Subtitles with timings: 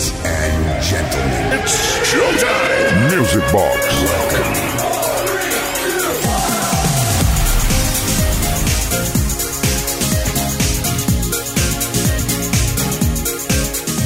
[0.00, 1.60] And gentlemen,
[2.04, 3.18] showtime!
[3.18, 4.40] Music Box.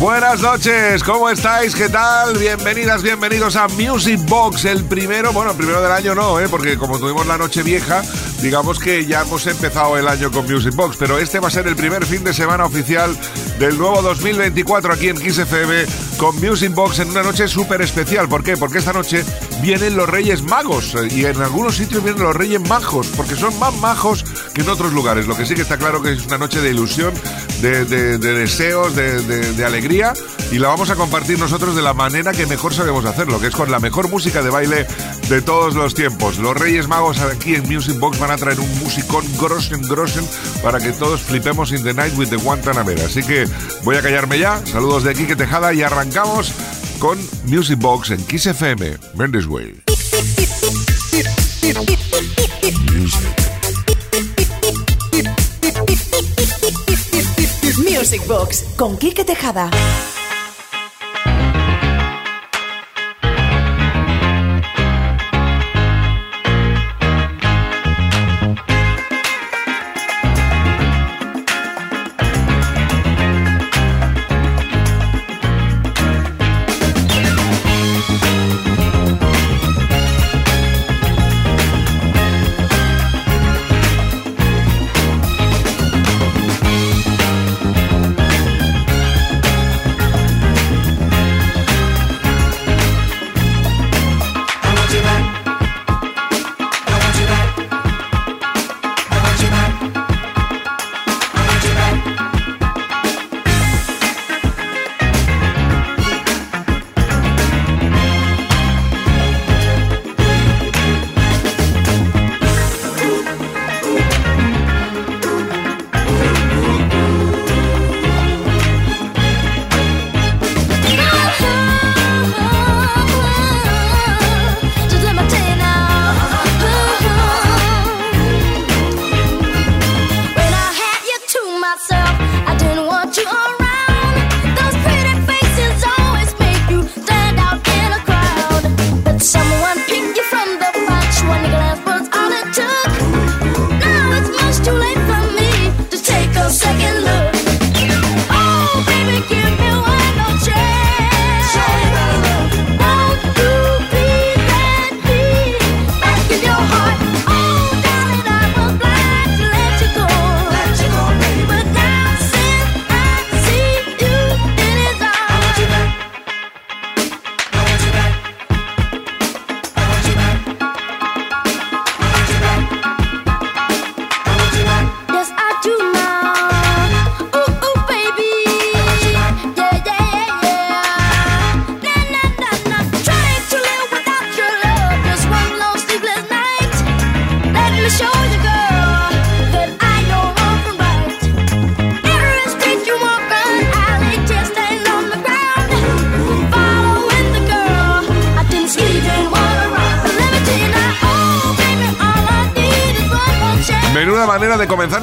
[0.01, 1.77] Buenas noches, ¿cómo estáis?
[1.77, 2.37] ¿Qué tal?
[2.39, 6.49] Bienvenidas, bienvenidos a Music Box, el primero, bueno, el primero del año no, ¿eh?
[6.51, 8.03] porque como tuvimos la noche vieja,
[8.45, 11.67] digamos que ya hemos empezado el año con Music Box, pero este va a ser
[11.67, 13.17] el primer fin de semana oficial
[13.59, 15.87] del nuevo 2024 aquí en Kiss FM
[16.17, 18.29] con Music Box en una noche súper especial.
[18.29, 18.57] ¿Por qué?
[18.57, 19.25] Porque esta noche
[19.63, 23.59] vienen los Reyes Magos eh, y en algunos sitios vienen los Reyes Majos, porque son
[23.59, 24.25] más majos
[24.55, 25.27] que en otros lugares.
[25.27, 27.13] Lo que sí que está claro que es una noche de ilusión,
[27.61, 27.85] de,
[28.19, 30.13] deseos, de, de alegría
[30.53, 33.55] y la vamos a compartir nosotros de la manera que mejor sabemos hacerlo, que es
[33.55, 34.87] con la mejor música de baile
[35.29, 36.39] de todos los tiempos.
[36.39, 40.25] Los Reyes Magos aquí en Music Box van a traer un musicón grossen, grossen
[40.63, 43.07] para que todos flipemos in the night with the Guantanamera.
[43.07, 43.49] Así que
[43.83, 44.65] voy a callarme ya.
[44.67, 46.04] Saludos de Kike Tejada y arrancamos
[46.99, 48.99] con Music Box en Kiss FM.
[49.15, 49.83] Mendes Way.
[57.79, 59.71] Music Box con Kike Tejada.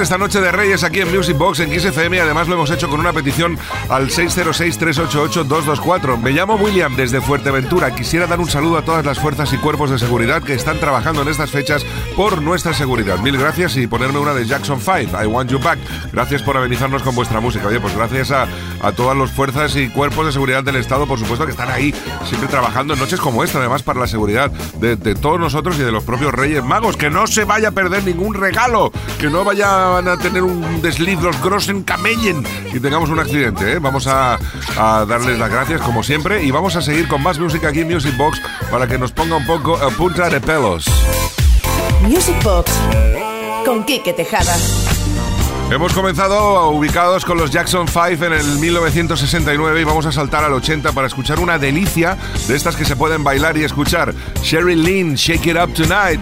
[0.01, 2.99] Esta noche de Reyes aquí en Music Box en XFM además lo hemos hecho con
[2.99, 6.17] una petición al 606-388-224.
[6.17, 7.93] Me llamo William desde Fuerteventura.
[7.93, 11.21] Quisiera dar un saludo a todas las fuerzas y cuerpos de seguridad que están trabajando
[11.21, 11.85] en estas fechas
[12.15, 13.19] por nuestra seguridad.
[13.19, 15.77] Mil gracias y ponerme una de Jackson 5, I Want You Back.
[16.11, 17.67] Gracias por amenizarnos con vuestra música.
[17.67, 18.47] Oye, pues gracias a,
[18.81, 21.93] a todas las fuerzas y cuerpos de seguridad del Estado, por supuesto, que están ahí
[22.25, 25.83] siempre trabajando en noches como esta, además para la seguridad de, de todos nosotros y
[25.83, 26.97] de los propios Reyes Magos.
[26.97, 30.81] Que no se vaya a perder ningún regalo, que no vaya van a tener un
[30.81, 32.41] desliz los Grossen Camellen
[32.73, 33.73] y tengamos un accidente.
[33.73, 33.79] ¿eh?
[33.79, 34.39] Vamos a,
[34.77, 38.15] darles las gracias como siempre y vamos a seguir con más música aquí en Music
[38.15, 40.85] Box para que nos ponga un poco a punta de pelos.
[42.01, 42.71] Music Box
[43.65, 44.55] con Kike Tejada.
[45.69, 50.53] Hemos comenzado ubicados con los Jackson 5 en el 1969 y vamos a saltar al
[50.53, 52.17] 80 para escuchar una delicia
[52.47, 54.13] de estas que se pueden bailar y escuchar.
[54.43, 56.21] Sherry Lynn, Shake It Up Tonight.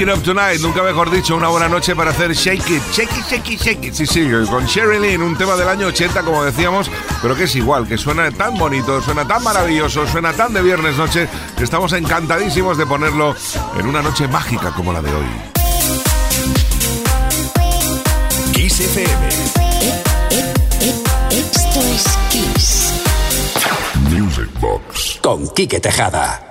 [0.00, 3.18] Shake It Up Tonight, nunca mejor dicho, una buena noche para hacer Shake It, Shake
[3.18, 3.92] It, Shake It, Shake It.
[3.92, 6.90] Sí, sí, con Sherilyn, un tema del año 80, como decíamos,
[7.20, 10.96] pero que es igual, que suena tan bonito, suena tan maravilloso, suena tan de viernes
[10.96, 13.36] noche, que estamos encantadísimos de ponerlo
[13.78, 15.26] en una noche mágica como la de hoy.
[18.54, 19.28] Kiss FM.
[21.30, 23.02] Esto es Kiss.
[24.08, 25.18] Music Box.
[25.20, 26.49] Con Quique Tejada.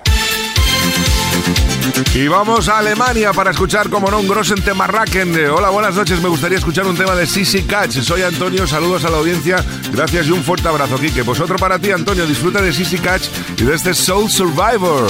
[2.13, 5.33] Y vamos a Alemania para escuchar, como no, un Grossen tema Racken.
[5.49, 6.21] Hola, buenas noches.
[6.21, 8.01] Me gustaría escuchar un tema de Sissy Catch.
[8.01, 9.63] Soy Antonio, saludos a la audiencia.
[9.91, 11.23] Gracias y un fuerte abrazo, Kike.
[11.23, 12.25] Pues otro para ti, Antonio.
[12.25, 13.27] Disfruta de Sissy Catch
[13.57, 15.09] y de este Soul Survivor.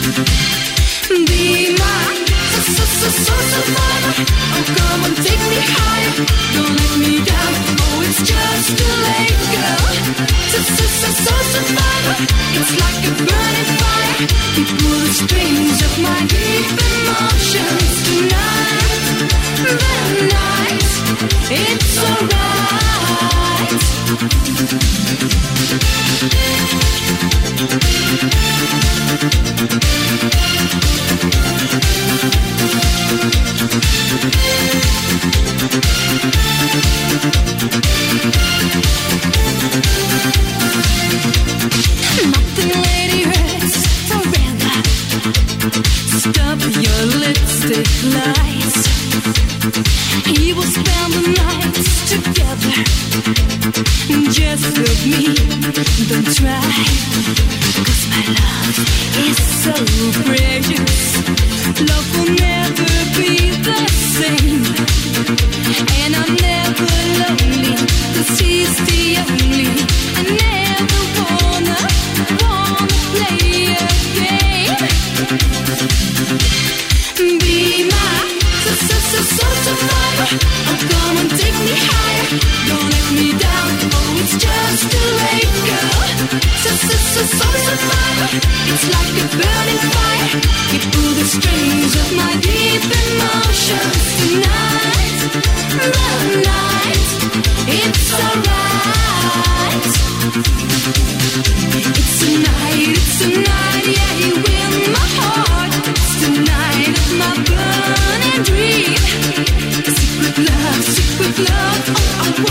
[110.37, 112.50] love, secret love, oh, I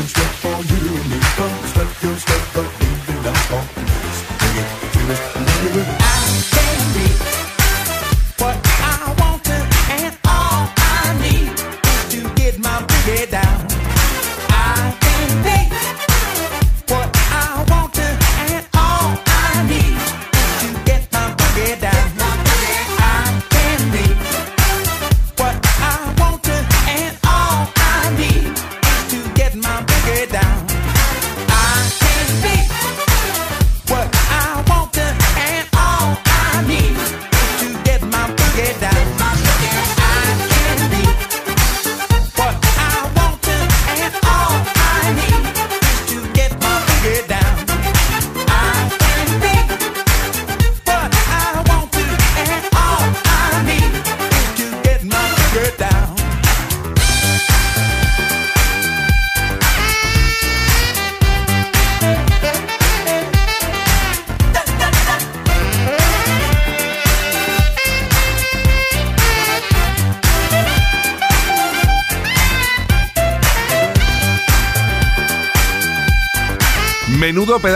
[0.00, 0.29] control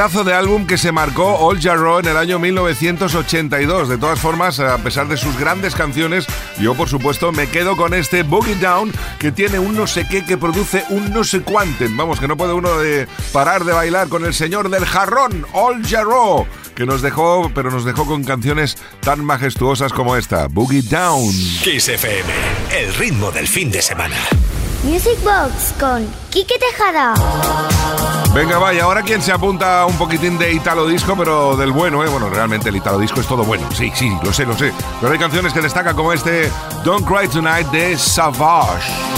[0.04, 3.88] pedazo de álbum que se marcó All Jarro en el año 1982.
[3.88, 6.26] De todas formas, a pesar de sus grandes canciones,
[6.60, 10.22] yo por supuesto me quedo con este Boogie Down que tiene un no sé qué
[10.22, 11.96] que produce un no sé cuánten.
[11.96, 15.82] Vamos, que no puede uno de parar de bailar con el señor del jarrón, All
[15.86, 21.32] Jarro, que nos dejó, pero nos dejó con canciones tan majestuosas como esta, Boogie Down.
[21.62, 22.30] Kiss FM,
[22.76, 24.16] el ritmo del fin de semana.
[24.82, 27.14] Music Box con Quique Tejada.
[28.34, 32.08] Venga, vaya, ahora quien se apunta un poquitín de Italo Disco, pero del bueno, ¿eh?
[32.08, 33.68] Bueno, realmente el Italo Disco es todo bueno.
[33.72, 34.72] Sí, sí, lo sé, lo sé.
[35.00, 36.50] Pero hay canciones que destacan como este
[36.82, 39.13] Don't Cry Tonight de Savage.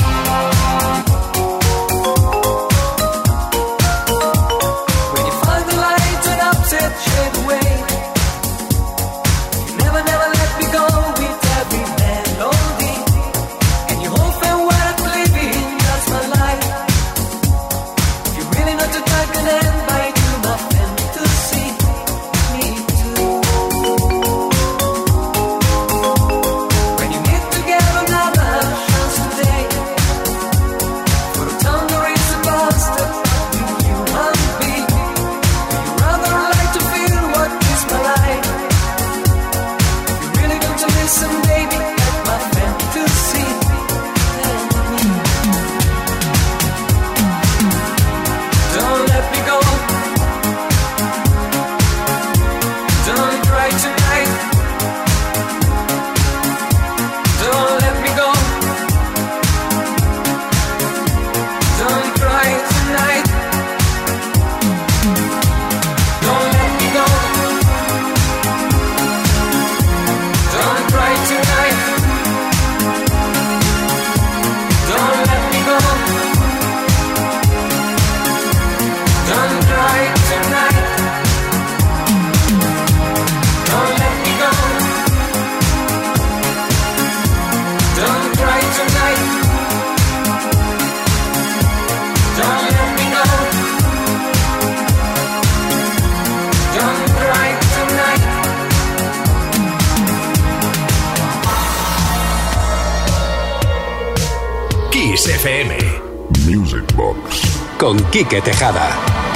[107.87, 109.36] Con Quique Tejada.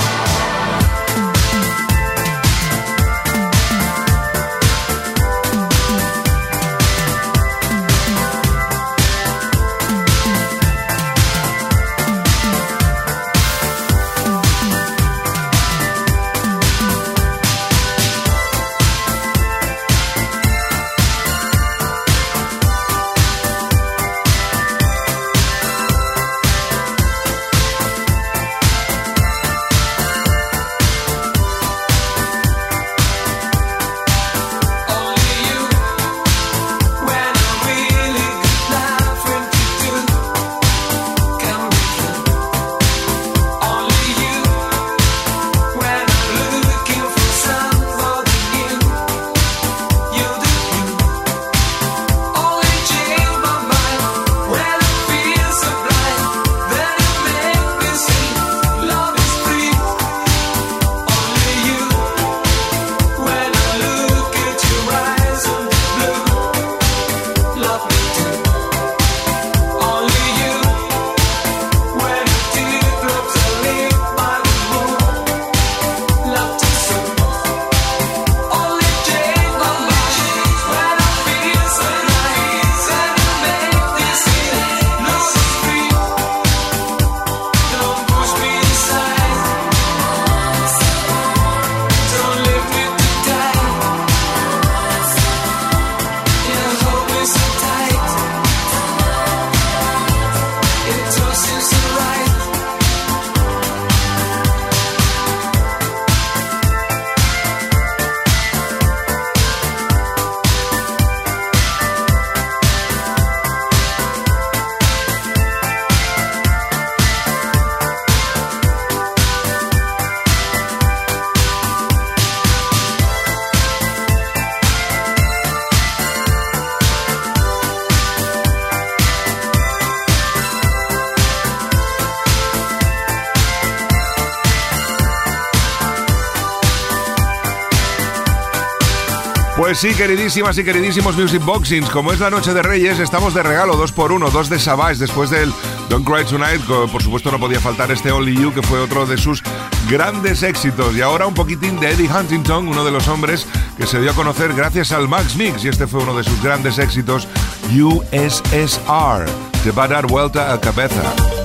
[139.81, 143.79] Sí, queridísimas y queridísimos Music Boxings, como es la noche de Reyes, estamos de regalo,
[143.79, 145.51] dos por uno, dos de Savage, después del
[145.89, 146.61] Don't Cry Tonight,
[146.93, 149.43] por supuesto no podía faltar este Only You, que fue otro de sus
[149.89, 150.95] grandes éxitos.
[150.95, 153.47] Y ahora un poquitín de Eddie Huntington, uno de los hombres
[153.79, 156.43] que se dio a conocer gracias al Max Mix, y este fue uno de sus
[156.43, 157.27] grandes éxitos,
[157.73, 159.25] USSR,
[159.65, 161.40] Te va a dar vuelta a cabeza.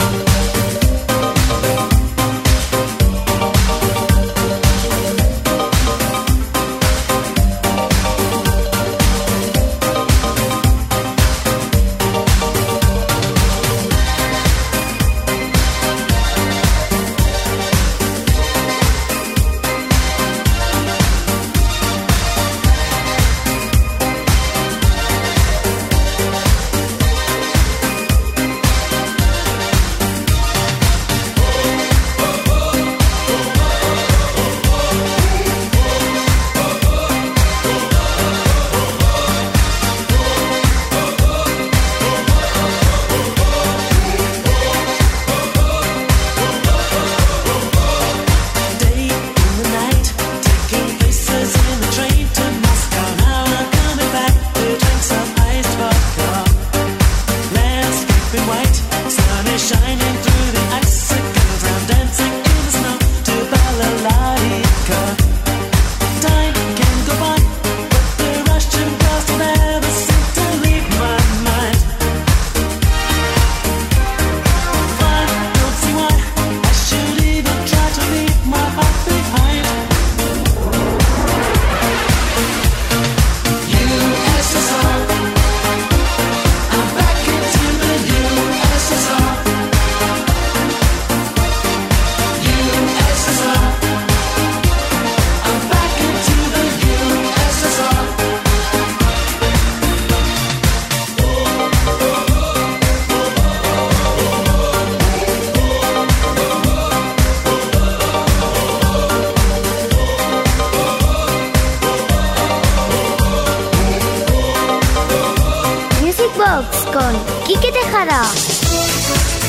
[117.75, 118.21] Quique Tejada.
[118.21, 119.44] Move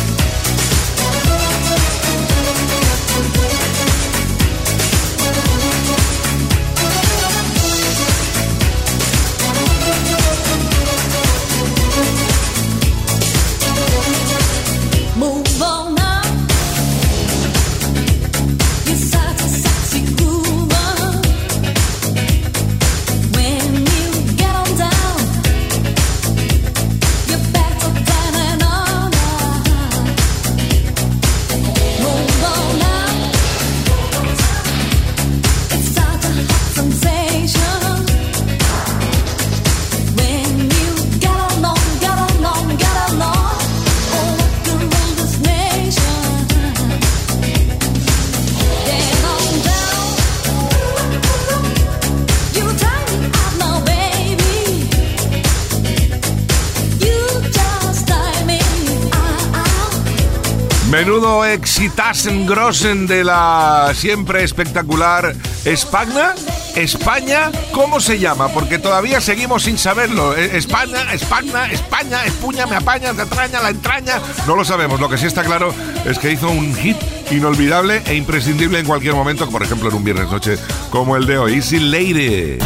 [61.27, 65.35] Menudo exitasen grossen de la siempre espectacular
[65.65, 66.37] Espagna.
[66.77, 68.49] España, ¿cómo se llama?
[68.49, 70.37] Porque todavía seguimos sin saberlo.
[70.37, 74.21] Eh, España, Espagna, España, Espuña, me apaña, te atraña, la entraña.
[74.47, 75.01] No lo sabemos.
[75.01, 76.97] Lo que sí está claro es que hizo un hit
[77.33, 80.59] inolvidable e imprescindible en cualquier momento, por ejemplo en un viernes noche
[80.91, 81.55] como el de hoy.
[81.55, 82.59] Easy Lady.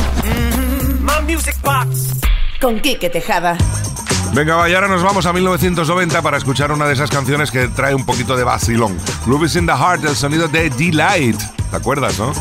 [1.01, 2.11] My music box.
[2.61, 3.57] Con Quique Tejada.
[4.33, 7.69] Venga, va, y ahora nos vamos a 1990 para escuchar una de esas canciones que
[7.69, 8.97] trae un poquito de vacilón.
[9.27, 11.41] Groove is in the Heart, el sonido de Delight.
[11.71, 12.33] ¿Te acuerdas, no?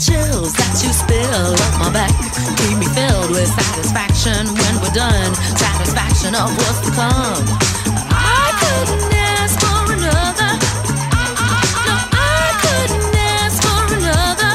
[0.00, 2.12] Chills that you spill up my back
[2.56, 5.34] keep me filled with satisfaction when we're done.
[5.58, 7.42] Satisfaction of what's to come.
[8.14, 10.52] I couldn't ask for another.
[11.86, 14.52] No, I couldn't ask for another.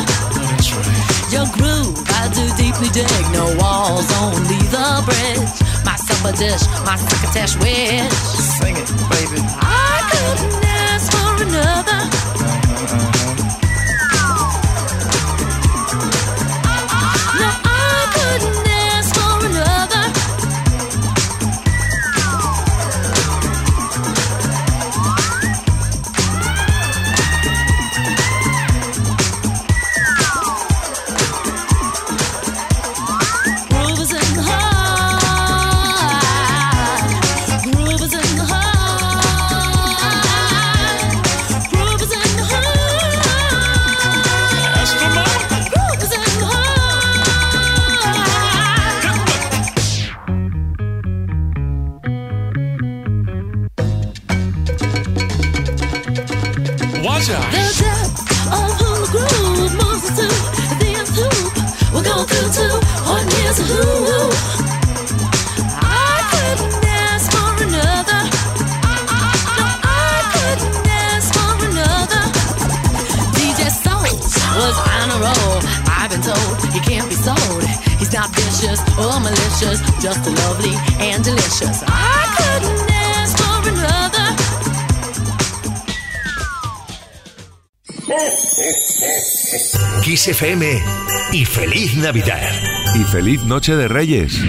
[1.33, 1.99] Your groove,
[2.43, 3.07] Do deeply dig.
[3.31, 5.85] No walls, only the bridge.
[5.85, 8.11] My supper dish, my crocketesh wish.
[8.59, 9.39] Sing it, baby.
[9.61, 13.12] I couldn't ask for another.
[90.03, 90.83] Kiss FM
[91.31, 92.41] y feliz Navidad.
[92.93, 94.39] Y feliz Noche de Reyes.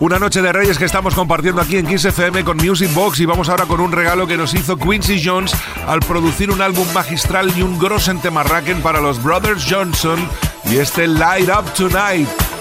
[0.00, 3.26] Una noche de Reyes que estamos compartiendo aquí en Kiss FM con Music Box y
[3.26, 5.54] vamos ahora con un regalo que nos hizo Quincy Jones
[5.86, 10.28] al producir un álbum magistral y un grosen temarraquen para los Brothers Johnson
[10.70, 12.53] y este Light Up Tonight.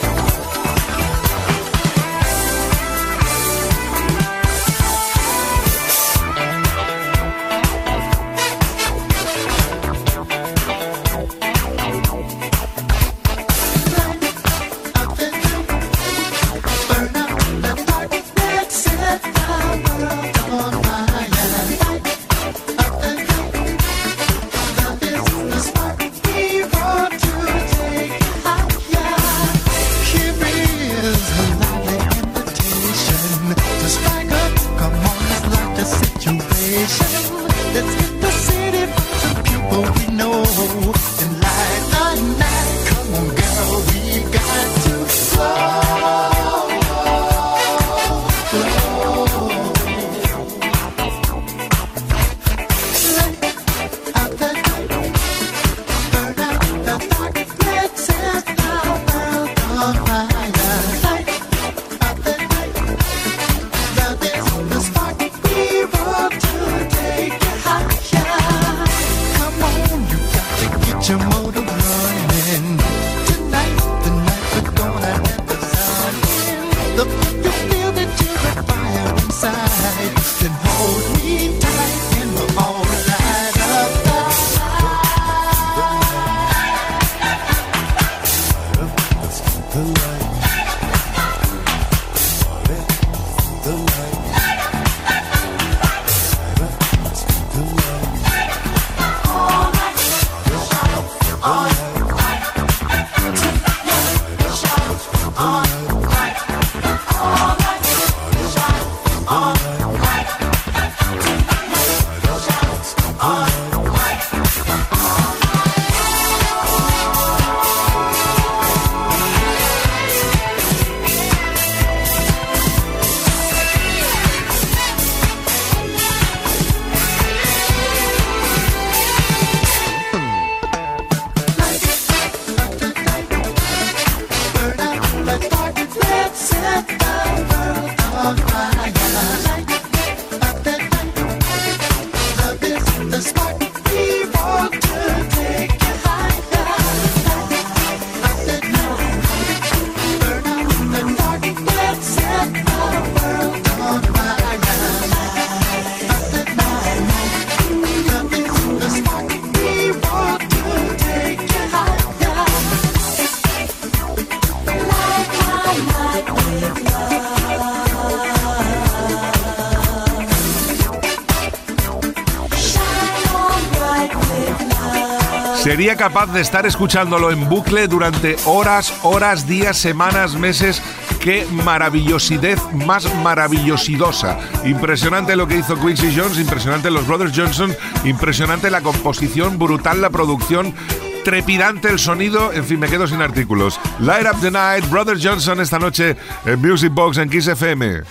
[175.63, 180.81] Sería capaz de estar escuchándolo en bucle durante horas, horas, días, semanas, meses.
[181.21, 184.39] Qué maravillosidad más maravillosidosa.
[184.65, 187.73] Impresionante lo que hizo Quincy Jones, impresionante los Brothers Johnson,
[188.03, 190.75] impresionante la composición, brutal la producción,
[191.23, 193.79] trepidante el sonido, en fin, me quedo sin artículos.
[193.99, 198.01] Light Up the Night, Brothers Johnson esta noche en Music Box en Kiss FM.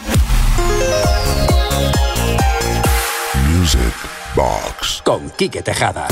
[3.51, 3.93] Music
[4.35, 5.03] Box.
[5.05, 6.09] Con Quique Tejada.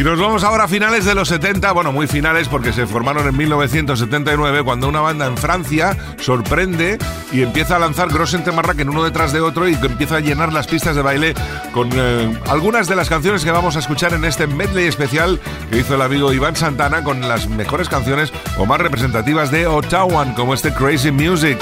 [0.00, 3.28] Y nos vamos ahora a finales de los 70, bueno, muy finales porque se formaron
[3.28, 6.96] en 1979 cuando una banda en Francia sorprende
[7.32, 10.68] y empieza a lanzar Grossen Temarraken uno detrás de otro y empieza a llenar las
[10.68, 11.34] pistas de baile
[11.74, 15.38] con eh, algunas de las canciones que vamos a escuchar en este medley especial
[15.70, 20.32] que hizo el amigo Iván Santana con las mejores canciones o más representativas de Ottawa,
[20.34, 21.58] como este Crazy Music.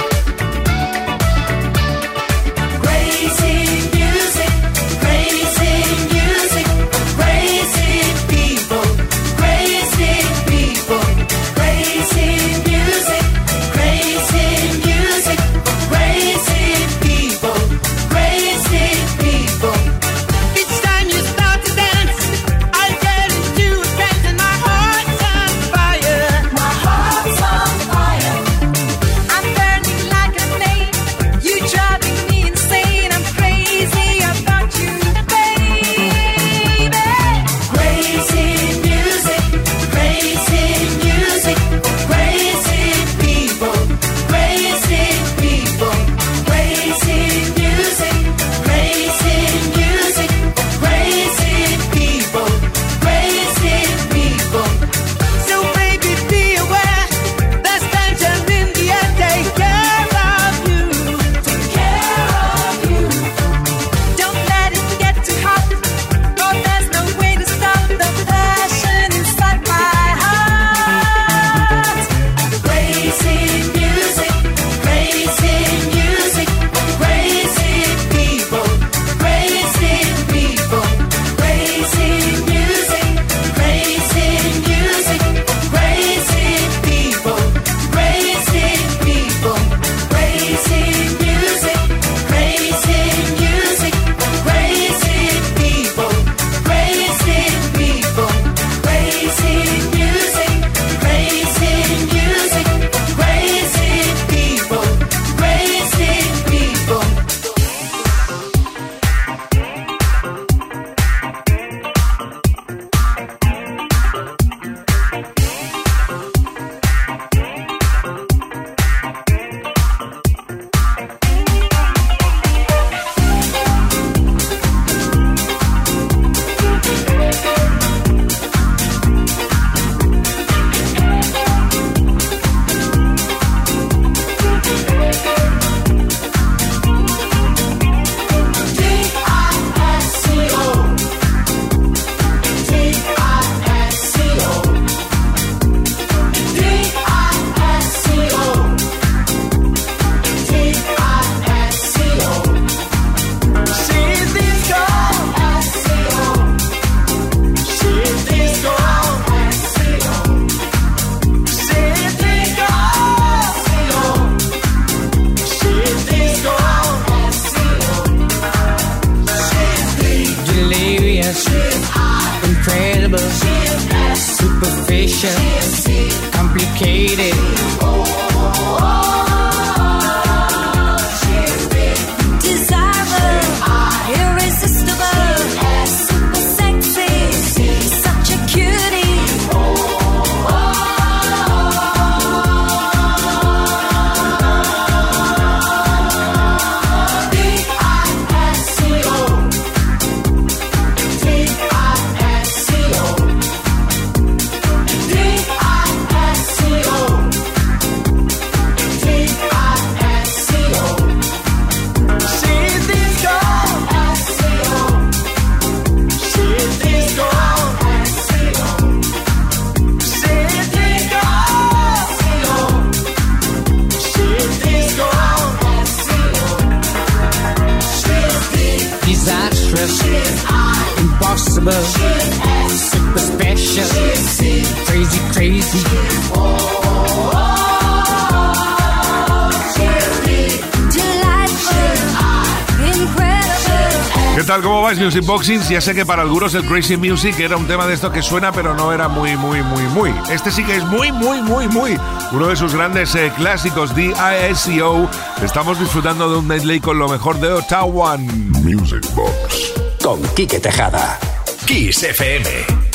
[245.39, 245.69] Boxings?
[245.69, 248.51] Ya sé que para algunos el Crazy Music era un tema de esto que suena,
[248.51, 250.13] pero no era muy, muy, muy, muy.
[250.33, 251.97] Este sí que es muy, muy, muy, muy.
[252.33, 255.09] Uno de sus grandes eh, clásicos, D.I.S.C.O.
[255.41, 258.17] Estamos disfrutando de un medley con lo mejor de Ottawa.
[258.17, 259.75] Music Box.
[260.03, 261.21] Con Quique Tejada.
[261.67, 262.88] Kiss FM.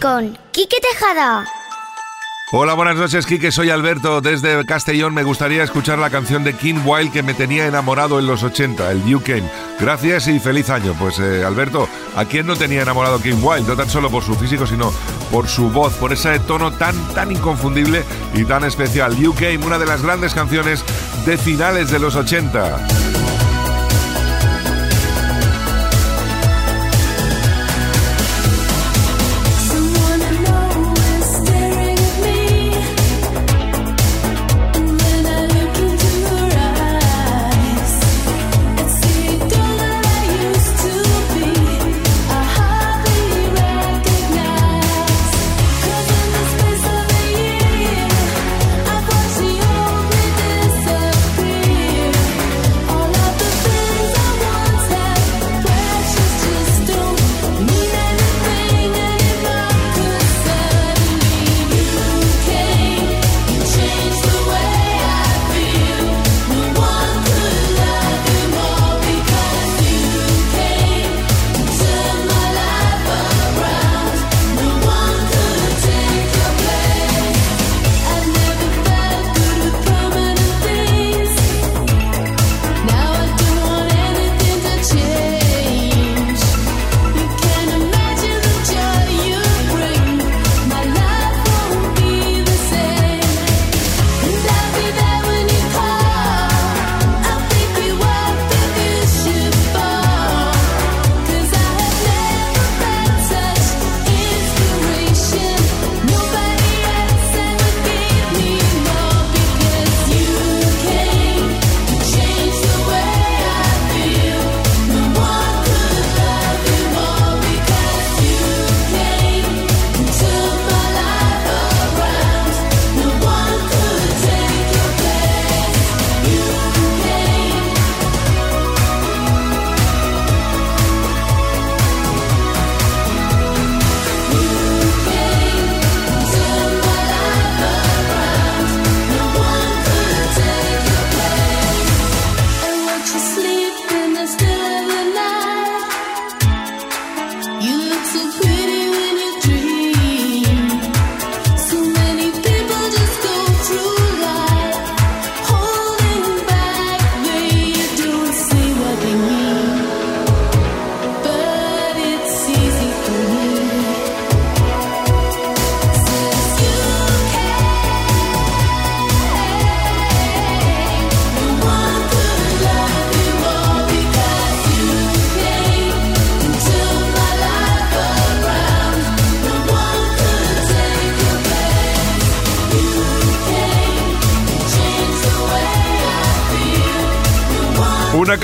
[0.01, 1.45] Con Quique Tejada.
[2.51, 3.51] Hola, buenas noches, Quique.
[3.51, 4.19] Soy Alberto.
[4.19, 8.25] Desde Castellón me gustaría escuchar la canción de King Wild que me tenía enamorado en
[8.25, 9.49] los 80, el You Came.
[9.79, 10.95] Gracias y feliz año.
[10.97, 13.67] Pues, eh, Alberto, ¿a quién no tenía enamorado King Wild?
[13.67, 14.91] No tan solo por su físico, sino
[15.31, 19.15] por su voz, por ese tono tan, tan inconfundible y tan especial.
[19.17, 20.83] You Came, una de las grandes canciones
[21.27, 23.20] de finales de los 80.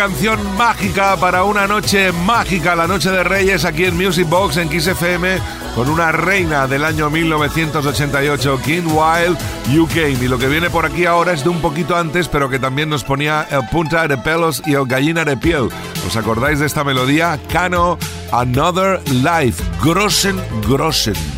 [0.08, 4.70] Canción mágica para una noche mágica, la noche de Reyes aquí en Music Box en
[4.70, 5.38] Kiss FM
[5.76, 9.38] con una reina del año 1988, King Wild
[9.78, 10.22] UK.
[10.22, 12.88] Y lo que viene por aquí ahora es de un poquito antes, pero que también
[12.88, 15.68] nos ponía el punta de pelos y el gallina de piel.
[16.08, 17.38] ¿Os acordáis de esta melodía?
[17.52, 18.00] Cano,
[18.32, 21.37] Another Life, Grossen Grossen.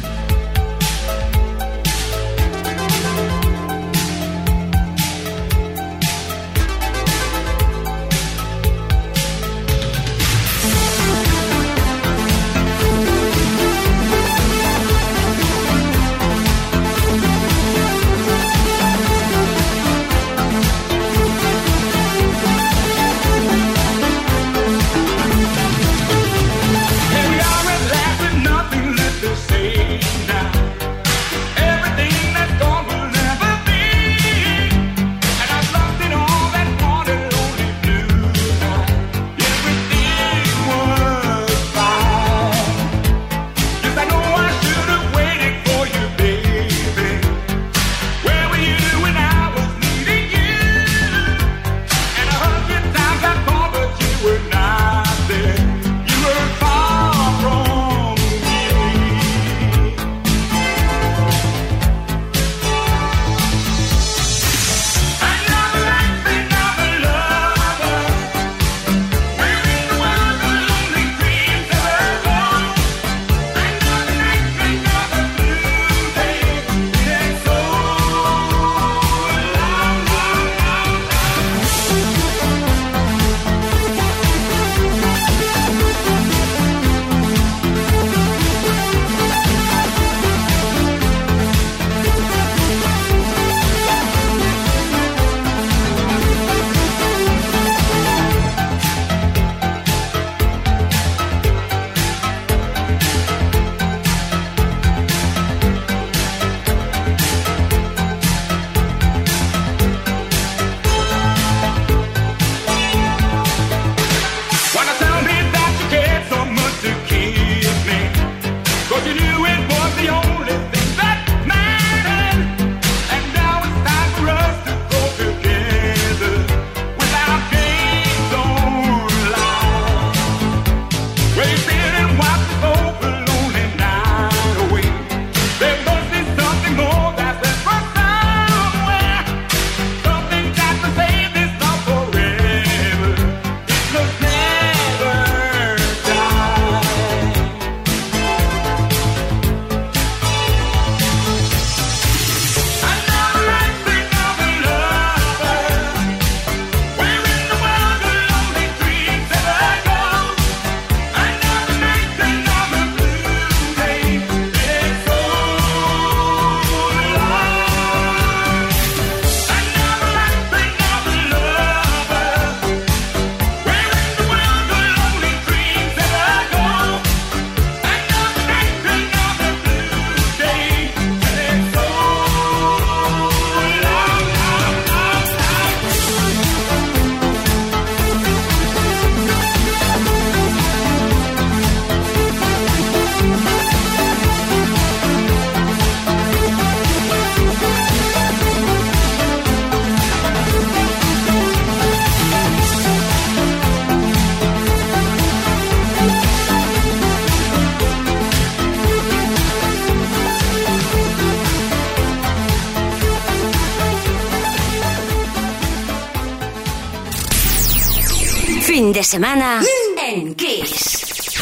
[219.10, 219.60] Semana
[219.98, 221.34] en Kiss.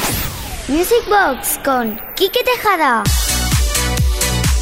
[0.70, 3.04] Music Box con Quique Tejada.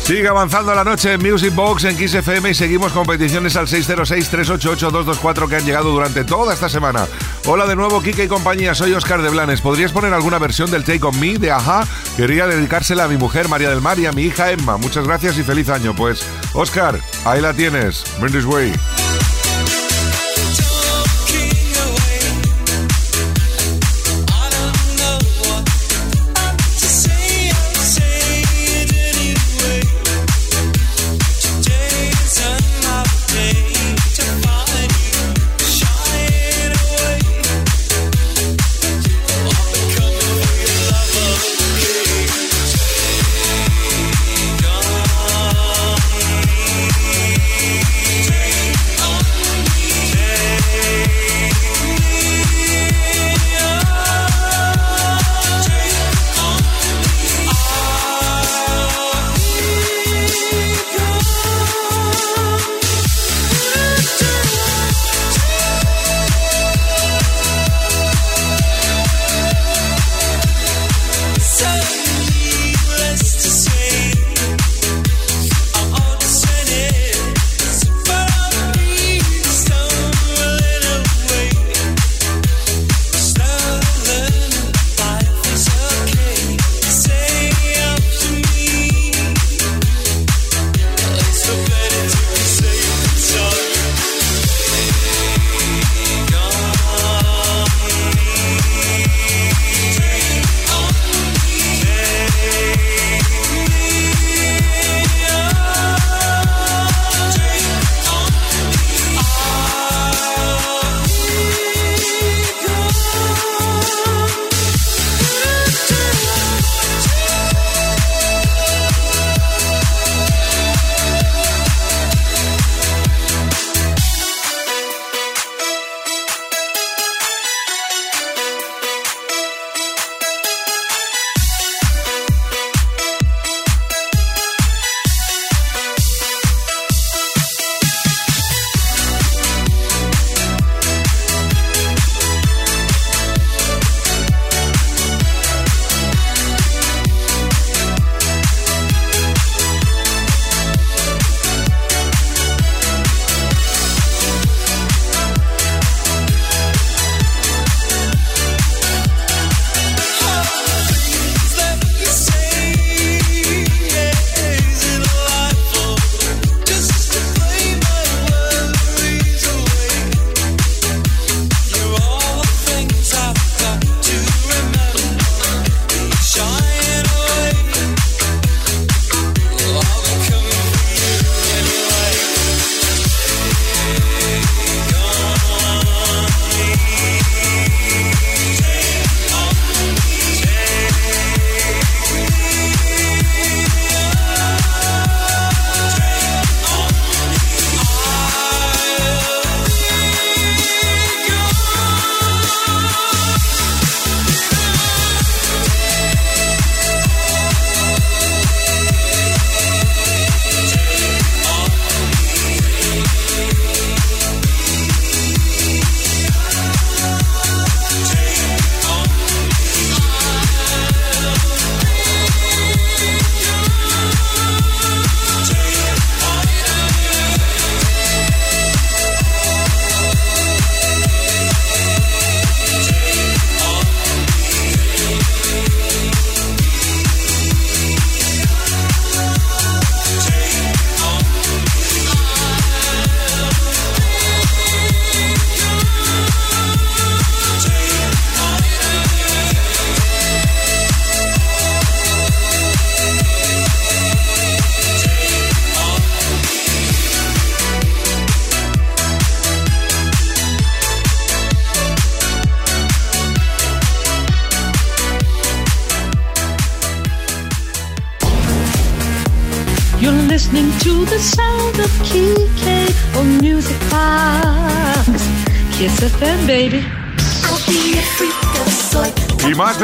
[0.04, 3.68] Sigue avanzando la noche en Music Box en Kiss FM y seguimos con peticiones al
[3.68, 7.06] 606-388-224 que han llegado durante toda esta semana.
[7.46, 9.62] Hola de nuevo, Kike y compañía, soy Oscar de Blanes.
[9.62, 11.86] ¿Podrías poner alguna versión del Take On Me de Aja?
[12.18, 14.78] Quería dedicársela a mi mujer María del Mar y a mi hija Emma.
[14.78, 15.94] Muchas gracias y feliz año.
[15.96, 18.04] Pues, Oscar, ahí la tienes.
[18.20, 18.74] Bring this way.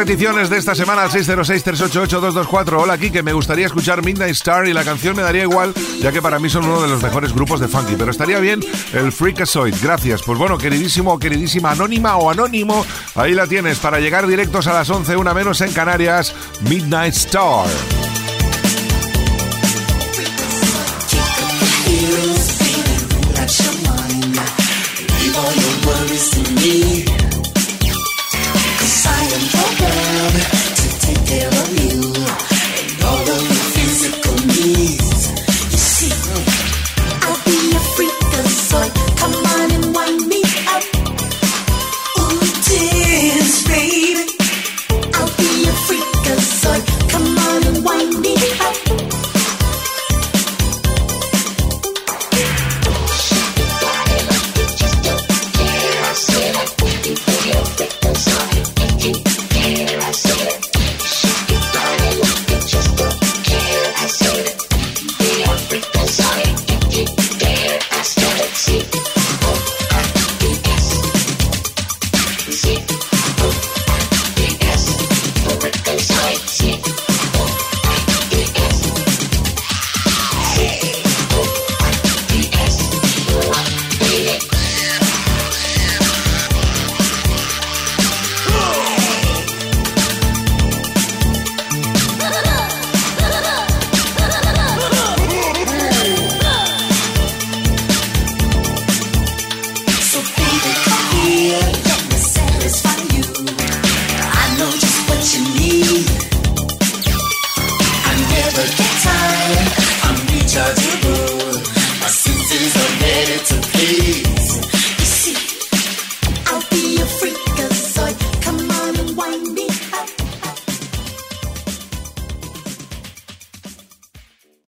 [0.05, 2.81] Peticiones de esta semana al 606-388-224.
[2.81, 6.23] Hola, Kike, me gustaría escuchar Midnight Star y la canción me daría igual, ya que
[6.23, 7.93] para mí son uno de los mejores grupos de funky.
[7.95, 8.61] Pero estaría bien
[8.93, 9.75] el Freakazoid.
[9.79, 10.23] Gracias.
[10.23, 12.83] Pues bueno, queridísimo o queridísima anónima o anónimo,
[13.13, 17.67] ahí la tienes para llegar directos a las 11, una menos en Canarias, Midnight Star.